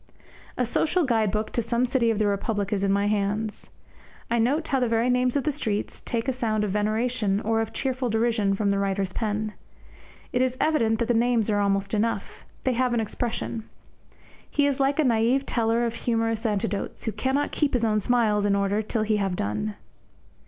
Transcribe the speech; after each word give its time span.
A 0.57 0.65
social 0.65 1.03
guide 1.05 1.29
book 1.29 1.51
to 1.51 1.61
some 1.61 1.85
city 1.85 2.09
of 2.09 2.17
the 2.17 2.25
Republic 2.25 2.73
is 2.73 2.83
in 2.83 2.91
my 2.91 3.05
hands. 3.05 3.69
I 4.31 4.39
note 4.39 4.67
how 4.69 4.79
the 4.79 4.87
very 4.87 5.11
names 5.11 5.35
of 5.37 5.45
streets 5.53 6.01
take 6.03 6.27
a 6.27 6.33
sound 6.33 6.63
of 6.63 6.71
veneration 6.71 7.39
or 7.41 7.61
of 7.61 7.71
cheerful 7.71 8.09
derision 8.09 8.55
from 8.55 8.71
the 8.71 8.79
writer's 8.79 9.13
pen. 9.13 9.53
It 10.33 10.41
is 10.41 10.57
evident 10.59 10.97
that 10.97 11.07
the 11.07 11.13
names 11.13 11.51
are 11.51 11.59
almost 11.59 11.93
enough. 11.93 12.45
They 12.63 12.73
have 12.73 12.95
an 12.95 12.99
expression. 12.99 13.69
He 14.49 14.65
is 14.65 14.79
like 14.79 14.97
a 14.97 15.03
naif 15.03 15.43
teller 15.45 15.85
of 15.85 15.93
humorous 15.93 16.47
anecdotes, 16.47 17.03
who 17.03 17.11
cannot 17.11 17.51
keep 17.51 17.73
his 17.73 17.85
own 17.85 17.99
smiles 17.99 18.43
in 18.43 18.55
order 18.55 18.81
till 18.81 19.03
he 19.03 19.17
have 19.17 19.35
done. 19.35 19.75